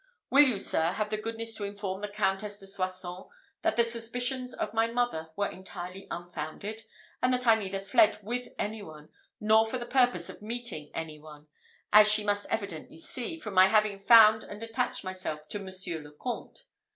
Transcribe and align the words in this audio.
Will 0.31 0.41
you, 0.41 0.57
sir, 0.57 0.93
have 0.93 1.11
the 1.11 1.17
goodness 1.17 1.53
to 1.53 1.63
inform 1.63 2.01
the 2.01 2.07
Countess 2.07 2.57
de 2.57 2.65
Soissons 2.65 3.27
that 3.61 3.75
the 3.75 3.83
suspicions 3.83 4.51
of 4.55 4.73
my 4.73 4.87
mother 4.87 5.29
were 5.35 5.47
entirely 5.47 6.07
unfounded, 6.09 6.83
and 7.21 7.31
that 7.31 7.45
I 7.45 7.53
neither 7.53 7.79
fled 7.79 8.17
with 8.23 8.47
any 8.57 8.81
one, 8.81 9.09
nor 9.39 9.67
for 9.67 9.77
the 9.77 9.85
purpose 9.85 10.27
of 10.27 10.41
meeting 10.41 10.89
any 10.95 11.19
one, 11.19 11.49
as 11.93 12.11
she 12.11 12.23
must 12.23 12.47
evidently 12.49 12.97
see, 12.97 13.37
from 13.37 13.53
my 13.53 13.67
having 13.67 13.99
found 13.99 14.43
and 14.43 14.63
attached 14.63 15.03
myself 15.03 15.47
to 15.49 15.59
Monsieur 15.59 16.01
le 16.01 16.11
Comte. 16.11 16.65